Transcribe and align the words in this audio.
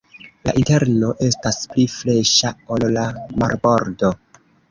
La 0.47 0.53
interno 0.61 1.09
estas 1.25 1.59
pli 1.75 1.85
freŝa 1.97 2.53
ol 2.77 2.87
la 2.97 3.05
marbordo. 3.43 4.13